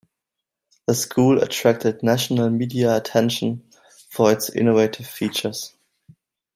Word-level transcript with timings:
The 0.87 0.95
school 0.95 1.43
attracted 1.43 2.01
national 2.01 2.49
media 2.49 2.97
attention 2.97 3.63
for 4.09 4.31
its 4.31 4.49
innovative 4.49 5.05
features. 5.05 5.75